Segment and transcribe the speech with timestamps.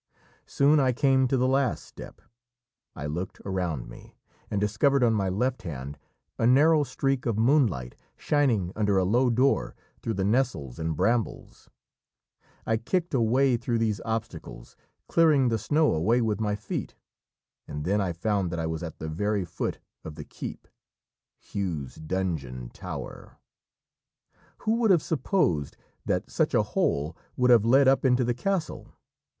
[0.47, 2.23] Soon I came to the last step;
[2.95, 4.15] I looked around me,
[4.49, 5.99] and discovered on my left hand
[6.39, 11.69] a narrow streak of moonlight shining under a low door, through the nettles and brambles;
[12.65, 14.75] I kicked a way through these obstacles,
[15.07, 16.95] clearing the snow away with my feet,
[17.67, 20.67] and then found that I was at the very foot of the keep
[21.37, 23.37] Hugh's donjon tower.
[24.65, 28.95] Who would have supposed that such a hole would have led up into the castle?